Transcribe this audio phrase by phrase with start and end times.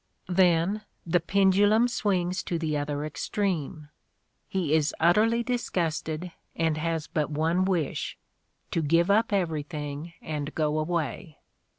[0.29, 3.89] Then the pendulum swings to the other extreme:
[4.47, 8.17] he is utterly disgusted and has but ov^ wish,
[8.71, 11.37] to give up everything and go away.